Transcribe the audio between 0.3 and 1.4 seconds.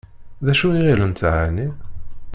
D acu i ɣilent